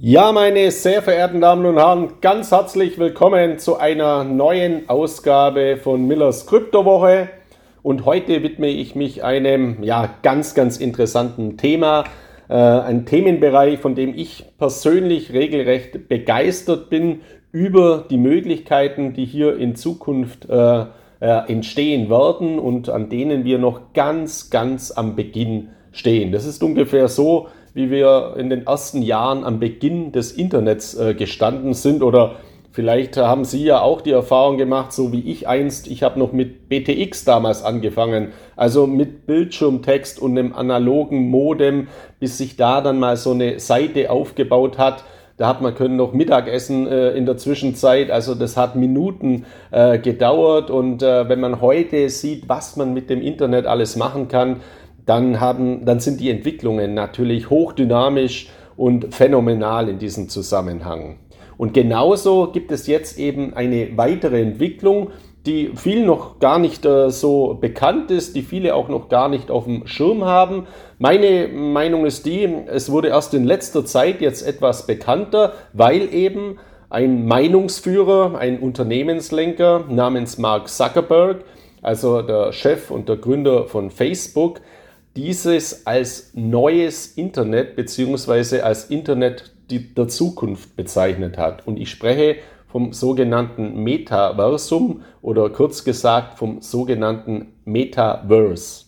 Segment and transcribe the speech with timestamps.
[0.00, 6.06] Ja, meine sehr verehrten Damen und Herren, ganz herzlich willkommen zu einer neuen Ausgabe von
[6.06, 7.30] Millers Kryptowoche.
[7.82, 12.04] Und heute widme ich mich einem ja, ganz, ganz interessanten Thema,
[12.48, 19.58] äh, ein Themenbereich, von dem ich persönlich regelrecht begeistert bin über die Möglichkeiten, die hier
[19.58, 20.86] in Zukunft äh, äh,
[21.48, 26.30] entstehen werden und an denen wir noch ganz, ganz am Beginn stehen.
[26.30, 31.14] Das ist ungefähr so, wie wir in den ersten Jahren am Beginn des Internets äh,
[31.14, 32.36] gestanden sind oder
[32.70, 35.88] Vielleicht haben Sie ja auch die Erfahrung gemacht, so wie ich einst.
[35.88, 41.88] Ich habe noch mit BTX damals angefangen, also mit Bildschirmtext und einem analogen Modem,
[42.20, 45.02] bis sich da dann mal so eine Seite aufgebaut hat.
[45.38, 48.10] Da hat man können noch Mittagessen äh, in der Zwischenzeit.
[48.10, 50.70] Also das hat Minuten äh, gedauert.
[50.70, 54.56] Und äh, wenn man heute sieht, was man mit dem Internet alles machen kann,
[55.08, 61.16] dann, haben, dann sind die Entwicklungen natürlich hochdynamisch und phänomenal in diesem Zusammenhang.
[61.56, 65.08] Und genauso gibt es jetzt eben eine weitere Entwicklung,
[65.46, 69.50] die vielen noch gar nicht äh, so bekannt ist, die viele auch noch gar nicht
[69.50, 70.66] auf dem Schirm haben.
[70.98, 76.58] Meine Meinung ist die, es wurde erst in letzter Zeit jetzt etwas bekannter, weil eben
[76.90, 81.44] ein Meinungsführer, ein Unternehmenslenker namens Mark Zuckerberg,
[81.80, 84.60] also der Chef und der Gründer von Facebook,
[85.18, 91.66] dieses als neues Internet beziehungsweise als Internet der Zukunft bezeichnet hat.
[91.66, 92.36] Und ich spreche
[92.68, 98.84] vom sogenannten Metaversum oder kurz gesagt vom sogenannten Metaverse.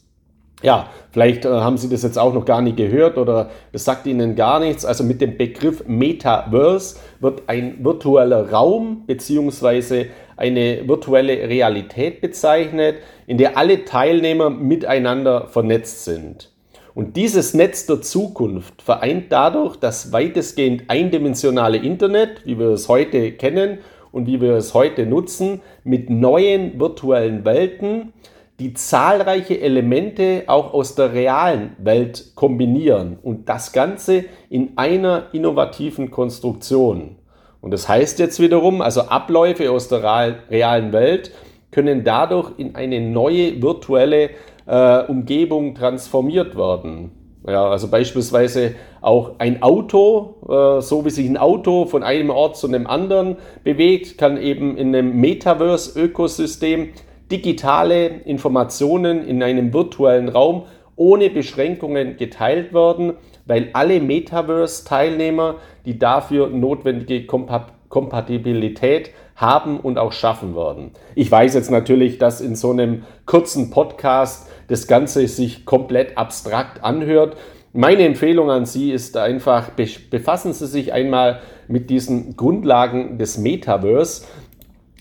[0.62, 4.06] Ja, vielleicht äh, haben Sie das jetzt auch noch gar nicht gehört oder es sagt
[4.06, 4.84] Ihnen gar nichts.
[4.84, 10.06] Also mit dem Begriff Metaverse wird ein virtueller Raum beziehungsweise
[10.40, 12.96] eine virtuelle Realität bezeichnet,
[13.26, 16.50] in der alle Teilnehmer miteinander vernetzt sind.
[16.94, 23.32] Und dieses Netz der Zukunft vereint dadurch das weitestgehend eindimensionale Internet, wie wir es heute
[23.32, 23.78] kennen
[24.12, 28.12] und wie wir es heute nutzen, mit neuen virtuellen Welten,
[28.58, 36.10] die zahlreiche Elemente auch aus der realen Welt kombinieren und das Ganze in einer innovativen
[36.10, 37.16] Konstruktion.
[37.60, 40.02] Und das heißt jetzt wiederum, also Abläufe aus der
[40.50, 41.32] realen Welt
[41.70, 44.30] können dadurch in eine neue virtuelle
[44.66, 47.12] äh, Umgebung transformiert werden.
[47.46, 52.56] Ja, also beispielsweise auch ein Auto, äh, so wie sich ein Auto von einem Ort
[52.56, 56.90] zu einem anderen bewegt, kann eben in einem Metaverse-Ökosystem
[57.30, 60.64] digitale Informationen in einem virtuellen Raum
[60.96, 63.14] ohne Beschränkungen geteilt werden,
[63.50, 70.92] weil alle Metaverse-Teilnehmer die dafür notwendige Kompatibilität haben und auch schaffen werden.
[71.16, 76.84] Ich weiß jetzt natürlich, dass in so einem kurzen Podcast das Ganze sich komplett abstrakt
[76.84, 77.36] anhört.
[77.72, 79.70] Meine Empfehlung an Sie ist einfach,
[80.10, 84.26] befassen Sie sich einmal mit diesen Grundlagen des Metaverse.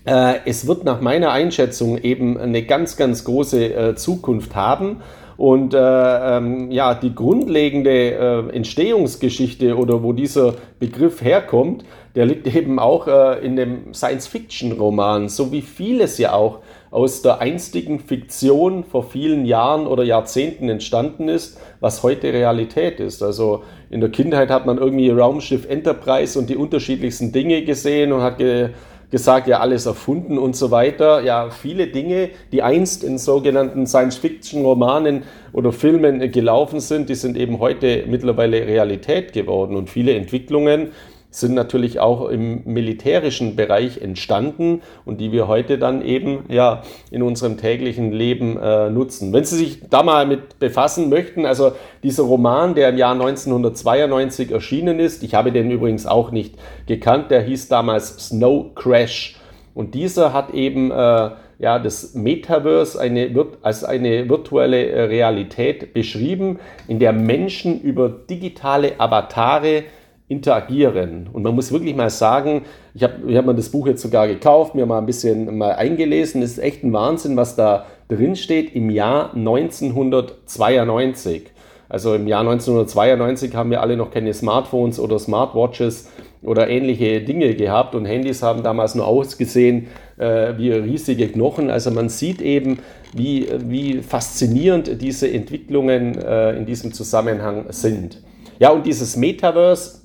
[0.06, 5.02] Äh, es wird nach meiner Einschätzung eben eine ganz, ganz große äh, Zukunft haben.
[5.40, 11.82] Und äh, ähm, ja, die grundlegende äh, Entstehungsgeschichte oder wo dieser Begriff herkommt,
[12.14, 16.58] der liegt eben auch äh, in dem Science-Fiction-Roman, so wie vieles ja auch
[16.90, 23.22] aus der einstigen Fiktion vor vielen Jahren oder Jahrzehnten entstanden ist, was heute Realität ist.
[23.22, 28.20] Also in der Kindheit hat man irgendwie Raumschiff Enterprise und die unterschiedlichsten Dinge gesehen und
[28.20, 28.68] hat ge
[29.10, 31.22] gesagt, ja, alles erfunden und so weiter.
[31.22, 35.22] Ja, viele Dinge, die einst in sogenannten Science-Fiction-Romanen
[35.52, 40.92] oder Filmen gelaufen sind, die sind eben heute mittlerweile Realität geworden und viele Entwicklungen,
[41.30, 47.22] sind natürlich auch im militärischen Bereich entstanden und die wir heute dann eben ja in
[47.22, 49.32] unserem täglichen Leben äh, nutzen.
[49.32, 54.50] Wenn Sie sich da mal mit befassen möchten, also dieser Roman, der im Jahr 1992
[54.50, 59.36] erschienen ist, ich habe den übrigens auch nicht gekannt, der hieß damals Snow Crash
[59.72, 61.30] und dieser hat eben äh,
[61.60, 63.30] ja, das Metaverse eine,
[63.62, 66.58] als eine virtuelle äh, Realität beschrieben,
[66.88, 69.84] in der Menschen über digitale Avatare
[70.30, 71.28] interagieren.
[71.32, 72.62] Und man muss wirklich mal sagen,
[72.94, 75.72] ich habe ich hab mir das Buch jetzt sogar gekauft, mir mal ein bisschen mal
[75.72, 76.40] eingelesen.
[76.42, 81.50] Es ist echt ein Wahnsinn, was da drin steht im Jahr 1992.
[81.88, 86.08] Also im Jahr 1992 haben wir alle noch keine Smartphones oder Smartwatches
[86.42, 91.70] oder ähnliche Dinge gehabt und Handys haben damals nur ausgesehen äh, wie riesige Knochen.
[91.70, 92.78] Also man sieht eben,
[93.12, 98.22] wie, wie faszinierend diese Entwicklungen äh, in diesem Zusammenhang sind.
[98.60, 99.99] Ja, und dieses Metaverse,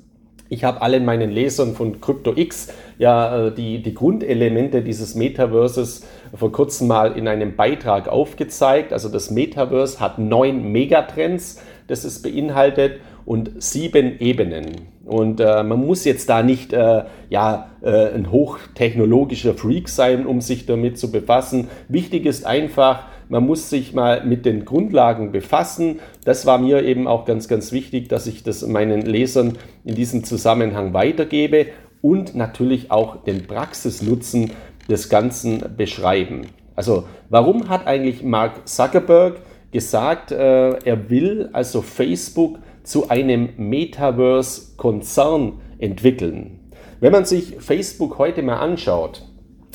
[0.50, 6.52] ich habe allen meinen Lesern von CryptoX ja äh, die, die Grundelemente dieses Metaverses vor
[6.52, 8.94] kurzem mal in einem Beitrag aufgezeigt.
[8.94, 13.00] Also das Metaverse hat neun Megatrends, das es beinhaltet.
[13.26, 14.88] Und sieben Ebenen.
[15.06, 20.42] Und äh, man muss jetzt da nicht äh, ja, äh, ein hochtechnologischer Freak sein, um
[20.42, 21.68] sich damit zu befassen.
[21.88, 26.00] Wichtig ist einfach, man muss sich mal mit den Grundlagen befassen.
[26.24, 30.24] Das war mir eben auch ganz, ganz wichtig, dass ich das meinen Lesern in diesem
[30.24, 31.68] Zusammenhang weitergebe
[32.02, 34.52] und natürlich auch den Praxisnutzen
[34.90, 36.48] des Ganzen beschreiben.
[36.76, 39.38] Also warum hat eigentlich Mark Zuckerberg
[39.72, 46.60] gesagt, äh, er will also Facebook zu einem Metaverse-Konzern entwickeln.
[47.02, 49.24] Wenn man sich Facebook heute mal anschaut,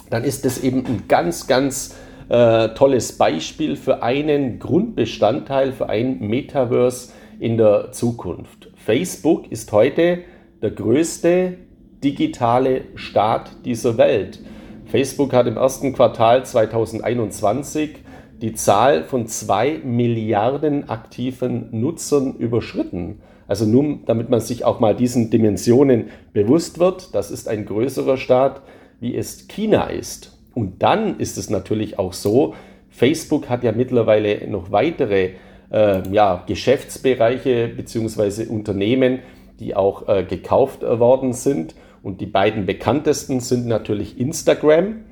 [0.09, 1.95] dann ist das eben ein ganz, ganz
[2.29, 8.71] äh, tolles Beispiel für einen Grundbestandteil für ein Metaverse in der Zukunft.
[8.77, 10.21] Facebook ist heute
[10.63, 11.59] der größte
[12.03, 14.41] digitale Staat dieser Welt.
[14.87, 17.99] Facebook hat im ersten Quartal 2021
[18.41, 23.21] die Zahl von zwei Milliarden aktiven Nutzern überschritten.
[23.47, 28.17] Also nur damit man sich auch mal diesen Dimensionen bewusst wird, das ist ein größerer
[28.17, 28.63] Staat,
[29.01, 30.39] wie es China ist.
[30.55, 32.55] Und dann ist es natürlich auch so,
[32.89, 35.31] Facebook hat ja mittlerweile noch weitere
[35.73, 38.47] äh, ja, Geschäftsbereiche bzw.
[38.47, 39.21] Unternehmen,
[39.59, 41.75] die auch äh, gekauft worden sind.
[42.03, 45.05] Und die beiden bekanntesten sind natürlich Instagram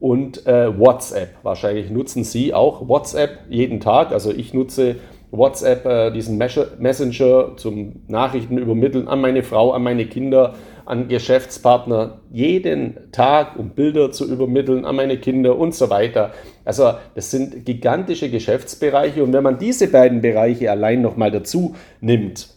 [0.00, 1.36] und äh, WhatsApp.
[1.42, 4.12] Wahrscheinlich nutzen Sie auch WhatsApp jeden Tag.
[4.12, 4.96] Also ich nutze
[5.30, 10.54] WhatsApp, äh, diesen Messenger zum Nachrichten übermitteln an meine Frau, an meine Kinder,
[10.84, 16.32] an Geschäftspartner jeden Tag, um Bilder zu übermitteln an meine Kinder und so weiter.
[16.64, 22.48] Also das sind gigantische Geschäftsbereiche und wenn man diese beiden Bereiche allein nochmal dazu nimmt,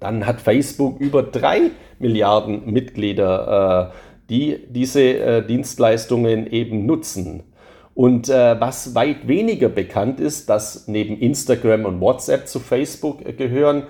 [0.00, 3.90] dann hat Facebook über drei Milliarden Mitglieder.
[3.92, 7.42] Äh, die diese äh, Dienstleistungen eben nutzen.
[7.94, 13.34] Und äh, was weit weniger bekannt ist, dass neben Instagram und WhatsApp zu Facebook äh,
[13.34, 13.82] gehören,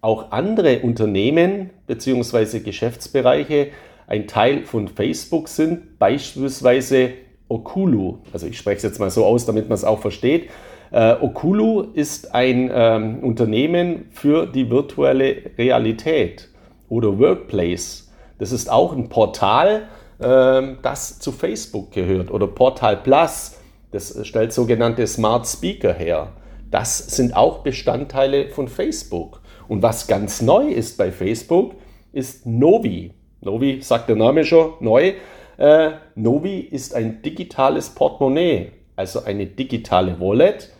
[0.00, 2.58] auch andere Unternehmen bzw.
[2.58, 3.68] Geschäftsbereiche
[4.08, 7.10] ein Teil von Facebook sind, beispielsweise
[7.48, 8.18] Okulu.
[8.32, 10.50] Also ich spreche es jetzt mal so aus, damit man es auch versteht.
[10.90, 16.48] Äh, Okulu ist ein ähm, Unternehmen für die virtuelle Realität
[16.88, 18.03] oder Workplace.
[18.38, 19.88] Das ist auch ein Portal,
[20.20, 22.30] ähm, das zu Facebook gehört.
[22.30, 23.58] Oder Portal Plus,
[23.90, 26.32] das stellt sogenannte Smart Speaker her.
[26.70, 29.40] Das sind auch Bestandteile von Facebook.
[29.68, 31.74] Und was ganz neu ist bei Facebook,
[32.12, 33.12] ist Novi.
[33.40, 35.12] Novi sagt der Name schon, neu.
[35.56, 40.70] Äh, Novi ist ein digitales Portemonnaie, also eine digitale Wallet,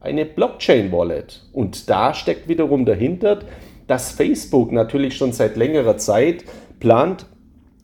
[0.00, 1.46] eine Blockchain-Wallet.
[1.52, 3.40] Und da steckt wiederum dahinter,
[3.86, 6.44] dass Facebook natürlich schon seit längerer Zeit
[6.84, 7.24] plant,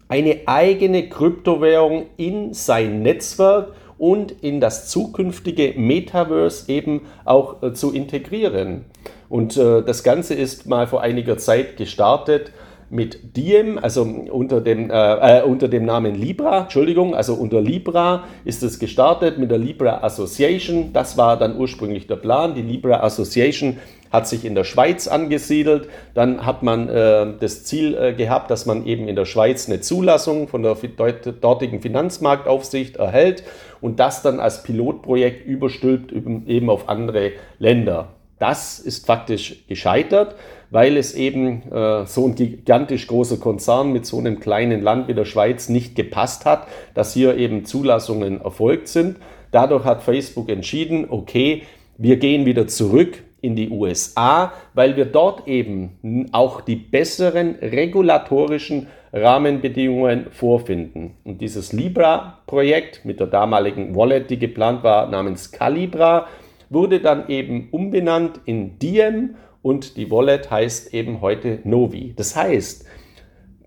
[0.08, 7.93] eine eigene Kryptowährung in sein Netzwerk und in das zukünftige Metaverse eben auch äh, zu
[7.93, 8.85] integrieren.
[9.31, 12.52] Und äh, das Ganze ist mal vor einiger Zeit gestartet
[12.91, 18.25] mit Diem, also unter dem, äh, äh, unter dem Namen Libra, Entschuldigung, also unter Libra
[18.44, 20.93] ist es gestartet mit der Libra Association.
[20.93, 22.55] Das war dann ursprünglich der Plan.
[22.55, 23.79] Die Libra Association
[24.10, 25.88] hat sich in der Schweiz angesiedelt.
[26.14, 29.80] Dann hat man äh, das Ziel äh, gehabt, dass man eben in der Schweiz eine
[29.80, 33.44] Zulassung von der dortigen Finanzmarktaufsicht erhält
[33.80, 38.08] und das dann als Pilotprojekt überstülpt eben auf andere Länder.
[38.38, 40.34] Das ist faktisch gescheitert
[40.70, 45.14] weil es eben äh, so ein gigantisch großer Konzern mit so einem kleinen Land wie
[45.14, 49.16] der Schweiz nicht gepasst hat, dass hier eben Zulassungen erfolgt sind.
[49.50, 51.62] Dadurch hat Facebook entschieden, okay,
[51.99, 58.88] wir gehen wieder zurück in die USA, weil wir dort eben auch die besseren regulatorischen
[59.12, 61.14] Rahmenbedingungen vorfinden.
[61.25, 66.26] Und dieses Libra-Projekt mit der damaligen Wallet, die geplant war, namens Calibra,
[66.68, 72.14] wurde dann eben umbenannt in Diem und die Wallet heißt eben heute Novi.
[72.16, 72.87] Das heißt,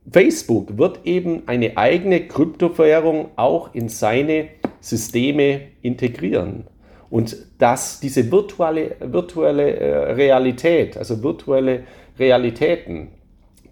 [0.10, 4.50] Facebook wird eben eine eigene Kryptowährung auch in seine
[4.80, 6.65] Systeme integrieren.
[7.13, 11.84] Und dass diese virtuelle, virtuelle äh, Realität, also virtuelle
[12.17, 13.10] Realitäten,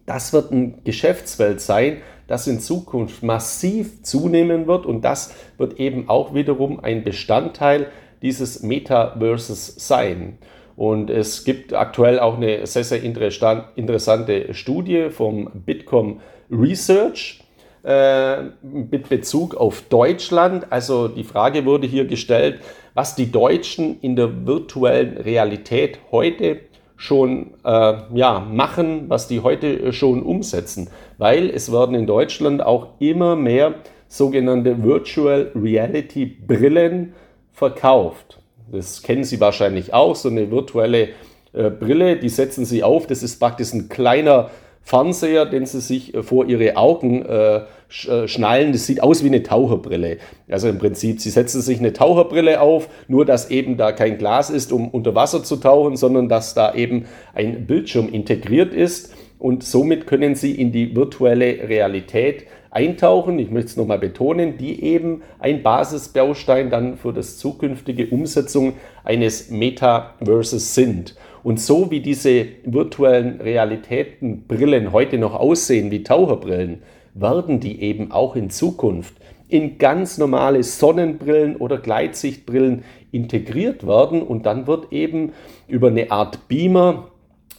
[0.06, 6.08] das wird ein Geschäftsfeld sein, das in Zukunft massiv zunehmen wird und das wird eben
[6.08, 7.88] auch wiederum ein Bestandteil
[8.22, 10.38] dieses Metaverses sein.
[10.76, 16.22] Und es gibt aktuell auch eine sehr, sehr interessante Studie vom Bitkom
[16.52, 17.41] Research
[17.84, 20.68] mit Bezug auf Deutschland.
[20.70, 22.60] Also die Frage wurde hier gestellt,
[22.94, 26.60] was die Deutschen in der virtuellen Realität heute
[26.96, 30.90] schon äh, ja, machen, was die heute schon umsetzen.
[31.18, 33.76] Weil es werden in Deutschland auch immer mehr
[34.08, 37.14] sogenannte Virtual Reality Brillen
[37.54, 38.40] verkauft.
[38.72, 41.10] Das kennen Sie wahrscheinlich auch, so eine virtuelle
[41.54, 43.08] äh, Brille, die setzen Sie auf.
[43.08, 44.52] Das ist praktisch ein kleiner
[44.84, 48.72] Fernseher, den Sie sich äh, vor Ihre Augen äh, schnallen.
[48.72, 50.18] Das sieht aus wie eine Taucherbrille.
[50.50, 54.50] Also im Prinzip, Sie setzen sich eine Taucherbrille auf, nur dass eben da kein Glas
[54.50, 59.14] ist, um unter Wasser zu tauchen, sondern dass da eben ein Bildschirm integriert ist.
[59.40, 63.38] Und somit können Sie in die virtuelle Realität eintauchen.
[63.40, 68.74] Ich möchte es nochmal betonen, die eben ein Basisbaustein dann für das zukünftige Umsetzung
[69.04, 71.16] eines Metaverses sind.
[71.44, 76.84] Und so wie diese virtuellen Realitätenbrillen heute noch aussehen wie Taucherbrillen,
[77.14, 79.16] werden die eben auch in Zukunft
[79.48, 84.22] in ganz normale Sonnenbrillen oder Gleitsichtbrillen integriert werden.
[84.22, 85.34] Und dann wird eben
[85.68, 87.10] über eine Art Beamer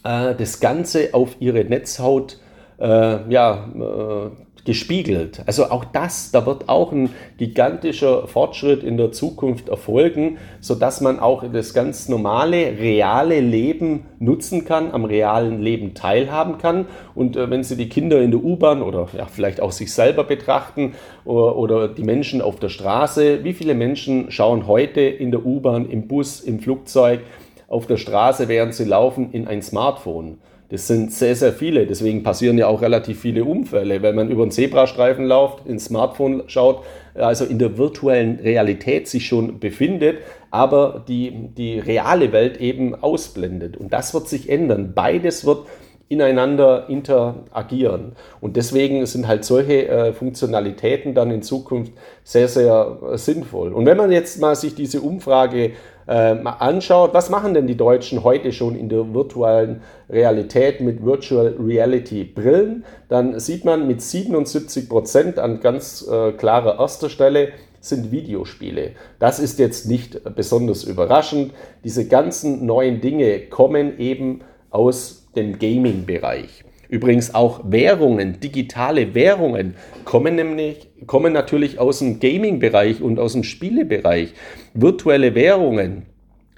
[0.04, 2.40] äh, das Ganze auf ihre Netzhaut
[2.78, 5.42] äh, ja, äh, gespiegelt.
[5.46, 11.18] Also auch das, da wird auch ein gigantischer Fortschritt in der Zukunft erfolgen, sodass man
[11.18, 16.86] auch das ganz normale, reale Leben nutzen kann, am realen Leben teilhaben kann.
[17.14, 20.22] Und äh, wenn Sie die Kinder in der U-Bahn oder ja, vielleicht auch sich selber
[20.22, 25.44] betrachten oder, oder die Menschen auf der Straße, wie viele Menschen schauen heute in der
[25.44, 27.20] U-Bahn, im Bus, im Flugzeug,
[27.66, 30.38] auf der Straße, während sie laufen, in ein Smartphone?
[30.72, 31.86] Das sind sehr, sehr viele.
[31.86, 36.44] Deswegen passieren ja auch relativ viele Unfälle, wenn man über einen Zebrastreifen läuft, ins Smartphone
[36.46, 36.82] schaut,
[37.14, 43.76] also in der virtuellen Realität sich schon befindet, aber die, die reale Welt eben ausblendet.
[43.76, 44.94] Und das wird sich ändern.
[44.94, 45.66] Beides wird
[46.08, 48.12] ineinander interagieren.
[48.40, 53.74] Und deswegen sind halt solche äh, Funktionalitäten dann in Zukunft sehr, sehr äh, sinnvoll.
[53.74, 55.72] Und wenn man jetzt mal sich diese Umfrage
[56.08, 61.04] äh, mal anschaut, was machen denn die Deutschen heute schon in der virtuellen Realität mit
[61.04, 67.48] Virtual Reality Brillen, dann sieht man mit 77 Prozent an ganz äh, klarer erster Stelle
[67.80, 68.92] sind Videospiele.
[69.18, 71.52] Das ist jetzt nicht besonders überraschend.
[71.84, 76.64] Diese ganzen neuen Dinge kommen eben aus dem Gaming-Bereich.
[76.92, 83.44] Übrigens auch Währungen, digitale Währungen kommen nämlich kommen natürlich aus dem Gaming-Bereich und aus dem
[83.44, 84.34] Spielebereich.
[84.74, 86.02] Virtuelle Währungen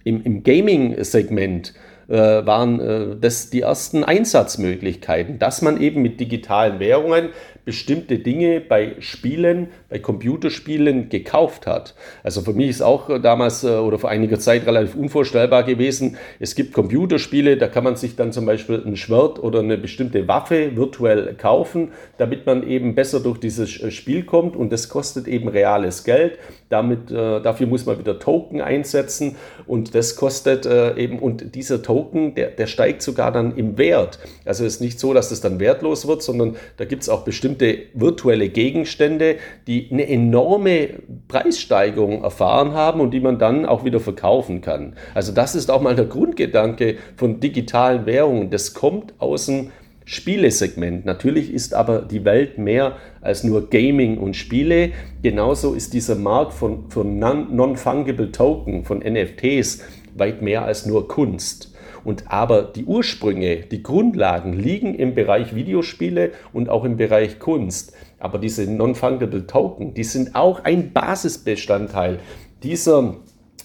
[0.02, 1.74] im, im Gaming-Segment
[2.08, 7.28] äh, waren äh, das die ersten Einsatzmöglichkeiten, dass man eben mit digitalen Währungen
[7.64, 11.94] bestimmte Dinge bei Spielen, bei Computerspielen gekauft hat.
[12.22, 16.16] Also für mich ist auch damals äh, oder vor einiger Zeit relativ unvorstellbar gewesen.
[16.40, 20.28] Es gibt Computerspiele, da kann man sich dann zum Beispiel ein Schwert oder eine bestimmte
[20.28, 25.26] Waffe virtuell kaufen, damit man eben besser durch dieses äh, Spiel kommt und das kostet
[25.26, 26.38] eben reales Geld.
[26.68, 31.82] Damit, äh, dafür muss man wieder Token einsetzen und das kostet äh, eben, und dieser
[31.82, 34.18] Token, der, der steigt sogar dann im Wert.
[34.44, 37.24] Also es ist nicht so, dass das dann wertlos wird, sondern da gibt es auch
[37.24, 40.88] bestimmte bestimmte virtuelle Gegenstände, die eine enorme
[41.28, 44.94] Preissteigerung erfahren haben und die man dann auch wieder verkaufen kann.
[45.14, 48.50] Also das ist auch mal der Grundgedanke von digitalen Währungen.
[48.50, 49.70] Das kommt aus dem
[50.06, 51.06] Spielesegment.
[51.06, 54.90] Natürlich ist aber die Welt mehr als nur Gaming und Spiele.
[55.22, 59.82] Genauso ist dieser Markt von, von Non-Fungible Token, von NFTs,
[60.14, 61.73] weit mehr als nur Kunst.
[62.04, 67.94] Und aber die Ursprünge, die Grundlagen liegen im Bereich Videospiele und auch im Bereich Kunst.
[68.18, 72.18] Aber diese Non-Fungible Token, die sind auch ein Basisbestandteil
[72.62, 73.16] dieser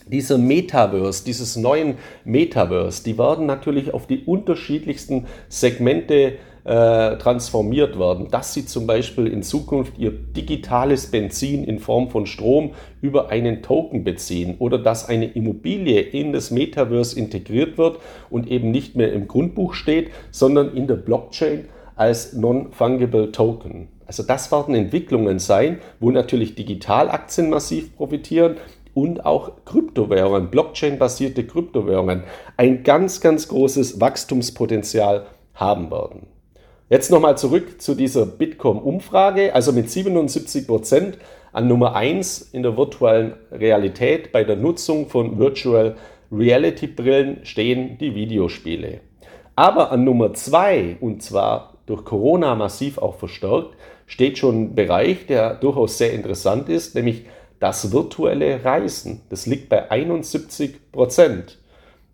[0.10, 6.34] dieser Metaverse, dieses neuen Metaverse, die werden natürlich auf die unterschiedlichsten Segmente
[6.70, 12.28] äh, transformiert werden, dass sie zum Beispiel in Zukunft ihr digitales Benzin in Form von
[12.28, 17.98] Strom über einen Token beziehen oder dass eine Immobilie in das Metaverse integriert wird
[18.30, 23.88] und eben nicht mehr im Grundbuch steht, sondern in der Blockchain als Non-Fungible Token.
[24.06, 28.58] Also das werden Entwicklungen sein, wo natürlich Digitalaktien massiv profitieren,
[28.96, 32.24] und auch Kryptowährungen, Blockchain-basierte Kryptowährungen
[32.58, 36.39] ein ganz, ganz großes Wachstumspotenzial haben werden.
[36.92, 39.54] Jetzt nochmal zurück zu dieser Bitkom-Umfrage.
[39.54, 41.20] Also mit 77 Prozent
[41.52, 45.96] an Nummer 1 in der virtuellen Realität bei der Nutzung von Virtual
[46.32, 49.02] Reality Brillen stehen die Videospiele.
[49.56, 53.76] Aber an Nummer 2, und zwar durch Corona massiv auch verstärkt,
[54.08, 57.26] steht schon ein Bereich, der durchaus sehr interessant ist, nämlich
[57.60, 59.22] das virtuelle Reisen.
[59.30, 61.60] Das liegt bei 71 Prozent.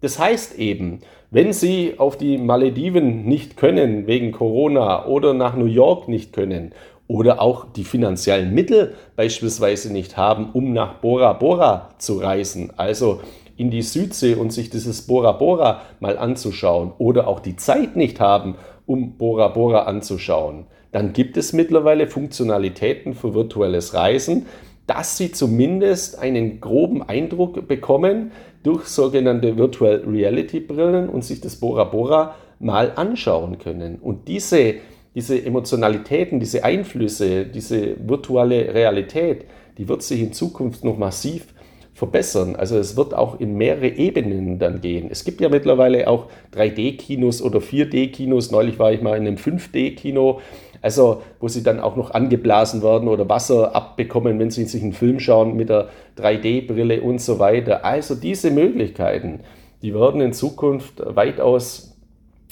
[0.01, 0.99] Das heißt eben,
[1.35, 6.71] wenn Sie auf die Malediven nicht können wegen Corona oder nach New York nicht können
[7.09, 13.19] oder auch die finanziellen Mittel beispielsweise nicht haben, um nach Bora Bora zu reisen, also
[13.57, 18.21] in die Südsee und sich dieses Bora Bora mal anzuschauen oder auch die Zeit nicht
[18.21, 24.45] haben, um Bora Bora anzuschauen, dann gibt es mittlerweile Funktionalitäten für virtuelles Reisen,
[24.87, 28.31] dass sie zumindest einen groben Eindruck bekommen
[28.63, 33.97] durch sogenannte Virtual Reality Brillen und sich das Bora Bora mal anschauen können.
[34.01, 34.75] Und diese,
[35.13, 39.45] diese Emotionalitäten, diese Einflüsse, diese virtuelle Realität,
[39.77, 41.47] die wird sich in Zukunft noch massiv
[41.93, 42.55] verbessern.
[42.55, 45.07] Also es wird auch in mehrere Ebenen dann gehen.
[45.09, 48.51] Es gibt ja mittlerweile auch 3D-Kinos oder 4D-Kinos.
[48.51, 50.41] Neulich war ich mal in einem 5D-Kino.
[50.85, 54.93] Also, wo sie dann auch noch angeblasen werden oder Wasser abbekommen, wenn sie sich einen
[54.93, 55.89] Film schauen mit der
[56.19, 57.83] 3D-Brille und so weiter.
[57.83, 59.39] Also diese Möglichkeiten,
[59.81, 61.97] die werden in Zukunft weitaus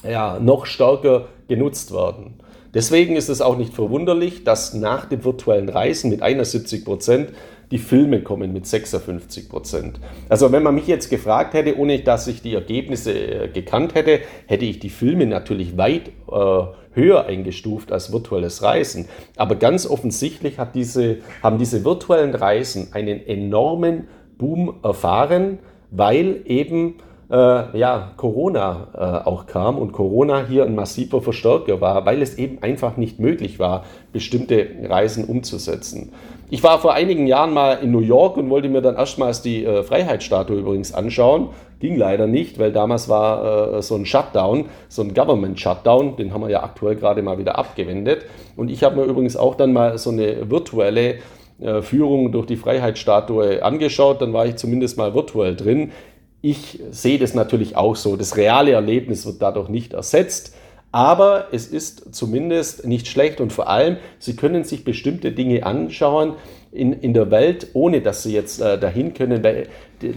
[0.03, 2.39] ja, noch stärker genutzt werden.
[2.73, 7.29] Deswegen ist es auch nicht verwunderlich, dass nach dem virtuellen Reisen mit 71 Prozent
[7.73, 9.99] die Filme kommen mit 56 Prozent.
[10.29, 14.19] Also wenn man mich jetzt gefragt hätte, ohne dass ich die Ergebnisse äh, gekannt hätte,
[14.45, 19.07] hätte ich die Filme natürlich weit äh, höher eingestuft als virtuelles Reisen.
[19.37, 25.57] Aber ganz offensichtlich diese, haben diese virtuellen Reisen einen enormen Boom erfahren,
[25.89, 26.97] weil eben
[27.31, 32.37] äh, ja, Corona äh, auch kam und Corona hier ein massiver Verstärker war, weil es
[32.37, 36.11] eben einfach nicht möglich war, bestimmte Reisen umzusetzen.
[36.53, 39.65] Ich war vor einigen Jahren mal in New York und wollte mir dann erstmals die
[39.65, 41.49] äh, Freiheitsstatue übrigens anschauen.
[41.79, 46.31] Ging leider nicht, weil damals war äh, so ein Shutdown, so ein Government Shutdown, den
[46.31, 48.27] haben wir ja aktuell gerade mal wieder abgewendet.
[48.55, 51.15] Und ich habe mir übrigens auch dann mal so eine virtuelle
[51.59, 54.21] äh, Führung durch die Freiheitsstatue angeschaut.
[54.21, 55.91] Dann war ich zumindest mal virtuell drin.
[56.43, 58.15] Ich sehe das natürlich auch so.
[58.15, 60.55] Das reale Erlebnis wird dadurch nicht ersetzt.
[60.93, 66.35] Aber es ist zumindest nicht schlecht und vor allem, Sie können sich bestimmte Dinge anschauen
[66.71, 69.69] in, in der Welt, ohne dass Sie jetzt äh, dahin können, weil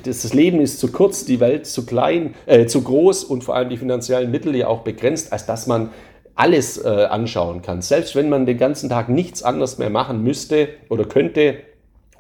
[0.05, 3.71] das Leben ist zu kurz, die Welt zu klein, äh, zu groß und vor allem
[3.71, 5.89] die finanziellen Mittel ja auch begrenzt, als dass man
[6.35, 7.81] alles äh, anschauen kann.
[7.81, 11.57] Selbst wenn man den ganzen Tag nichts anderes mehr machen müsste oder könnte,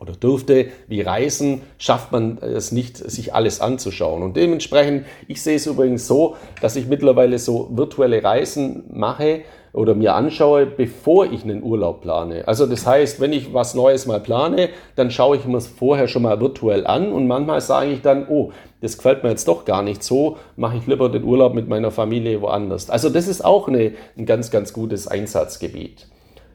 [0.00, 4.22] oder dürfte, wie Reisen, schafft man es nicht, sich alles anzuschauen.
[4.22, 9.94] Und dementsprechend, ich sehe es übrigens so, dass ich mittlerweile so virtuelle Reisen mache oder
[9.94, 12.48] mir anschaue, bevor ich einen Urlaub plane.
[12.48, 16.08] Also das heißt, wenn ich was Neues mal plane, dann schaue ich mir es vorher
[16.08, 19.66] schon mal virtuell an und manchmal sage ich dann, oh, das gefällt mir jetzt doch
[19.66, 22.88] gar nicht so, mache ich lieber den Urlaub mit meiner Familie woanders.
[22.88, 26.06] Also das ist auch eine, ein ganz, ganz gutes Einsatzgebiet.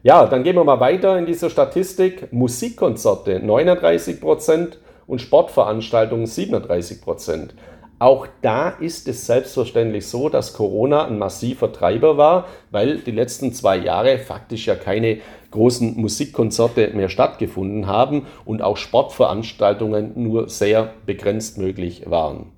[0.03, 2.33] Ja, dann gehen wir mal weiter in dieser Statistik.
[2.33, 7.53] Musikkonzerte 39 Prozent und Sportveranstaltungen 37 Prozent.
[7.99, 13.53] Auch da ist es selbstverständlich so, dass Corona ein massiver Treiber war, weil die letzten
[13.53, 15.19] zwei Jahre faktisch ja keine
[15.51, 22.53] großen Musikkonzerte mehr stattgefunden haben und auch Sportveranstaltungen nur sehr begrenzt möglich waren.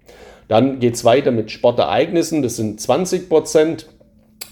[0.47, 3.89] Dann geht es weiter mit Sportereignissen, das sind 20 Prozent.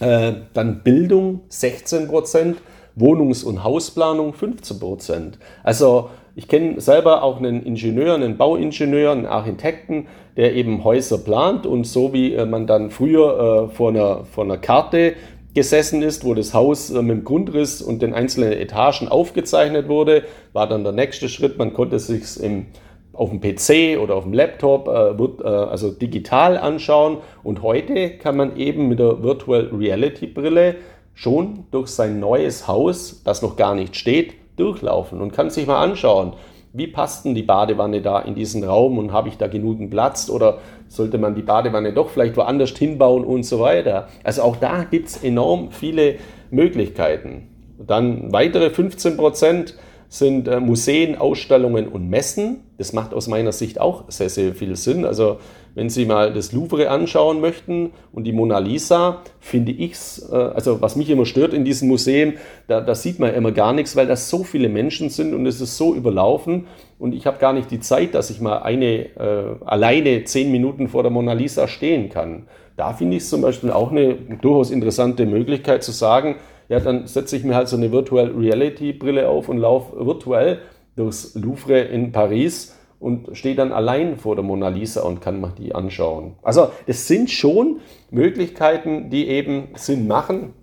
[0.02, 2.58] Äh, dann Bildung 16 Prozent
[2.96, 5.40] Wohnungs- und Hausplanung 15 Prozent.
[5.64, 11.66] Also ich kenne selber auch einen Ingenieur, einen Bauingenieur, einen Architekten, der eben Häuser plant
[11.66, 15.14] und so wie äh, man dann früher äh, vor, einer, vor einer Karte
[15.54, 20.24] gesessen ist, wo das Haus äh, mit dem Grundriss und den einzelnen Etagen aufgezeichnet wurde,
[20.54, 22.68] war dann der nächste Schritt, man konnte sich im
[23.14, 28.12] auf dem PC oder auf dem Laptop äh, wird, äh, also digital anschauen und heute
[28.12, 30.76] kann man eben mit der Virtual Reality Brille
[31.14, 35.84] schon durch sein neues Haus, das noch gar nicht steht, durchlaufen und kann sich mal
[35.84, 36.34] anschauen,
[36.74, 40.30] wie passt denn die Badewanne da in diesen Raum und habe ich da genügend Platz
[40.30, 44.08] oder sollte man die Badewanne doch vielleicht woanders hinbauen und so weiter.
[44.24, 46.16] Also auch da gibt es enorm viele
[46.50, 47.50] Möglichkeiten.
[47.78, 49.76] Dann weitere 15 Prozent
[50.12, 52.66] sind äh, Museen, Ausstellungen und Messen.
[52.78, 55.06] Das macht aus meiner Sicht auch sehr, sehr viel Sinn.
[55.06, 55.38] Also
[55.74, 60.36] wenn Sie mal das Louvre anschauen möchten und die Mona Lisa, finde ich es, äh,
[60.36, 62.34] also was mich immer stört in diesem Museum,
[62.68, 65.62] da, da sieht man immer gar nichts, weil da so viele Menschen sind und es
[65.62, 66.68] ist so überlaufen
[67.00, 70.90] und ich habe gar nicht die Zeit, dass ich mal eine äh, alleine zehn Minuten
[70.90, 72.48] vor der Mona Lisa stehen kann.
[72.76, 76.36] Da finde ich es zum Beispiel auch eine durchaus interessante Möglichkeit zu sagen,
[76.72, 80.60] ja, dann setze ich mir halt so eine Virtual Reality Brille auf und laufe virtuell
[80.96, 85.50] durchs Louvre in Paris und stehe dann allein vor der Mona Lisa und kann mir
[85.50, 86.36] die anschauen.
[86.42, 90.54] Also das sind schon Möglichkeiten, die eben Sinn machen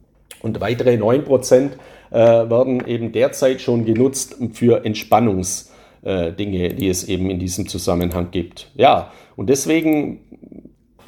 [0.41, 1.73] und weitere 9%
[2.11, 8.31] äh, werden eben derzeit schon genutzt für Entspannungsdinge, äh, die es eben in diesem Zusammenhang
[8.31, 8.71] gibt.
[8.77, 10.21] Ja, und deswegen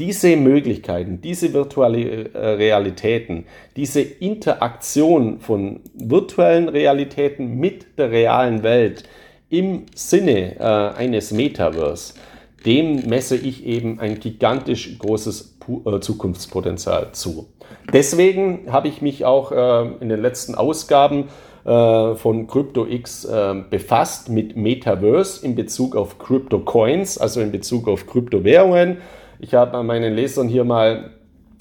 [0.01, 3.45] diese Möglichkeiten, diese virtuelle äh, Realitäten,
[3.77, 9.05] diese Interaktion von virtuellen Realitäten mit der realen Welt
[9.51, 12.15] im Sinne äh, eines Metaverse,
[12.65, 17.49] dem messe ich eben ein gigantisch großes äh, Zukunftspotenzial zu.
[17.93, 21.29] Deswegen habe ich mich auch äh, in den letzten Ausgaben
[21.65, 27.87] äh, von CryptoX äh, befasst mit Metaverse in Bezug auf Crypto Coins, also in Bezug
[27.87, 28.97] auf Kryptowährungen.
[29.42, 31.12] Ich habe meinen Lesern hier mal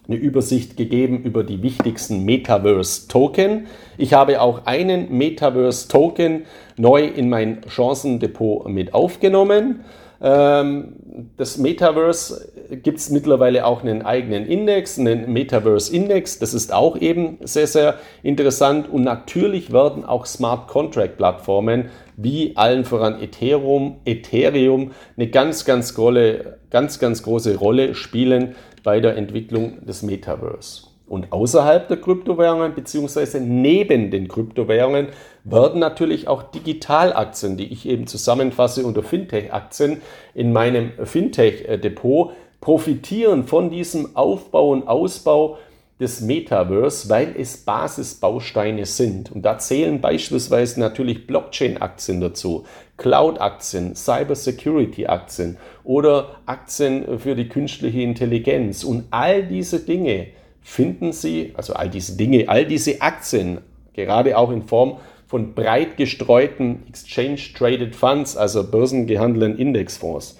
[0.05, 3.67] eine Übersicht gegeben über die wichtigsten Metaverse-Token.
[3.97, 6.41] Ich habe auch einen Metaverse-Token
[6.75, 9.85] neu in mein Chancendepot mit aufgenommen.
[10.21, 10.95] Ähm,
[11.37, 12.51] das Metaverse
[12.83, 16.39] gibt es mittlerweile auch einen eigenen Index, einen Metaverse-Index.
[16.39, 18.89] Das ist auch eben sehr, sehr interessant.
[18.89, 26.59] Und natürlich werden auch Smart Contract-Plattformen wie allen voran Ethereum, Ethereum eine ganz, ganz, Rolle,
[26.69, 30.89] ganz, ganz große Rolle spielen bei der Entwicklung des Metaverse.
[31.09, 35.07] Und außerhalb der Kryptowährungen beziehungsweise neben den Kryptowährungen
[35.43, 40.01] werden natürlich auch Digitalaktien, die ich eben zusammenfasse unter Fintech-Aktien
[40.35, 45.57] in meinem Fintech-Depot, profitieren von diesem Aufbau und Ausbau
[45.99, 49.31] des Metaverse, weil es Basisbausteine sind.
[49.31, 52.65] Und da zählen beispielsweise natürlich Blockchain-Aktien dazu,
[52.97, 58.83] Cloud-Aktien, Cybersecurity-Aktien oder Aktien für die künstliche Intelligenz.
[58.83, 60.27] Und all diese Dinge
[60.69, 63.57] finden Sie, also all diese Dinge, all diese Aktien,
[63.93, 70.37] gerade auch in Form von breit gestreuten Exchange-Traded Funds, also börsengehandelten Indexfonds,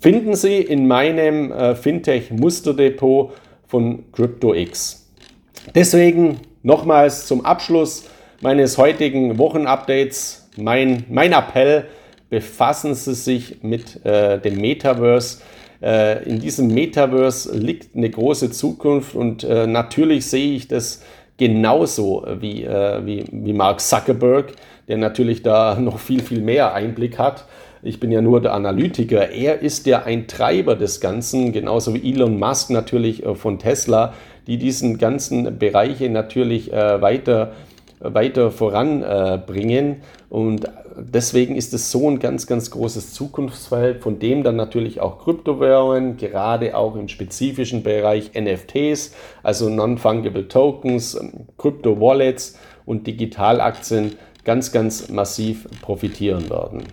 [0.00, 3.32] finden Sie in meinem äh, Fintech-Musterdepot
[3.68, 5.08] von CryptoX.
[5.72, 8.08] Deswegen nochmals zum Abschluss
[8.40, 11.86] meines heutigen Wochenupdates mein, mein Appell,
[12.28, 15.42] befassen Sie sich mit äh, dem Metaverse
[15.82, 21.02] äh, in diesem Metaverse liegt eine große Zukunft und äh, natürlich sehe ich das
[21.38, 24.52] genauso wie, äh, wie, wie Mark Zuckerberg,
[24.88, 27.46] der natürlich da noch viel, viel mehr Einblick hat.
[27.82, 29.30] Ich bin ja nur der Analytiker.
[29.30, 34.12] Er ist ja ein Treiber des Ganzen, genauso wie Elon Musk natürlich von Tesla,
[34.46, 37.52] die diesen ganzen Bereiche natürlich weiter
[38.00, 40.02] weiter voranbringen.
[40.28, 40.66] Und
[41.02, 46.16] deswegen ist es so ein ganz, ganz großes Zukunftsfeld, von dem dann natürlich auch Kryptowährungen,
[46.16, 51.18] gerade auch im spezifischen Bereich NFTs, also Non-Fungible Tokens,
[51.58, 56.84] Krypto-Wallets und Digitalaktien ganz, ganz massiv profitieren werden.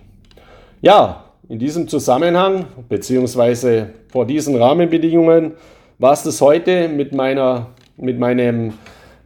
[0.81, 5.53] Ja, in diesem Zusammenhang, beziehungsweise vor diesen Rahmenbedingungen,
[5.97, 8.73] war es das heute mit, meiner, mit meinem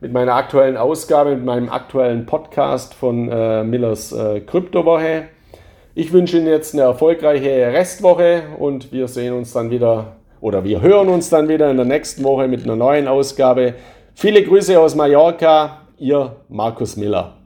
[0.02, 5.26] mit meiner aktuellen Ausgabe, mit meinem aktuellen Podcast von äh, Millers äh, Kryptowoche.
[5.94, 10.82] Ich wünsche Ihnen jetzt eine erfolgreiche Restwoche und wir sehen uns dann wieder oder wir
[10.82, 13.76] hören uns dann wieder in der nächsten Woche mit einer neuen Ausgabe.
[14.16, 17.41] Viele Grüße aus Mallorca, Ihr Markus Miller.